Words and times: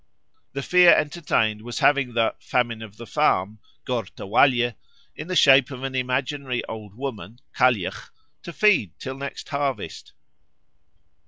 The 0.53 0.63
fear 0.63 0.95
entertained 0.95 1.61
was 1.61 1.77
that 1.77 1.89
of 1.89 1.89
having 1.95 2.13
the 2.15 2.33
'famine 2.39 2.81
of 2.81 2.97
the 2.97 3.05
farm' 3.05 3.59
(gort 3.85 4.09
a 4.19 4.25
bhaile), 4.25 4.73
in 5.15 5.27
the 5.27 5.35
shape 5.35 5.69
of 5.69 5.83
an 5.83 5.93
imaginary 5.93 6.65
old 6.65 6.95
woman 6.95 7.37
(cailleach), 7.55 8.09
to 8.41 8.51
feed 8.51 8.97
till 8.97 9.15
next 9.15 9.49
harvest. 9.49 10.13